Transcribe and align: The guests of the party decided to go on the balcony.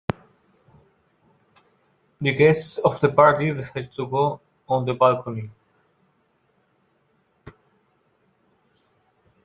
The 2.21 2.33
guests 2.33 2.79
of 2.79 2.99
the 3.01 3.09
party 3.09 3.53
decided 3.53 3.93
to 3.97 4.07
go 4.07 4.41
on 4.67 4.83
the 4.85 4.95
balcony. 4.95 5.51